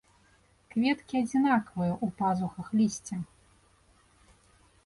[0.71, 3.19] Кветкі адзінкавыя ў пазухах лісця.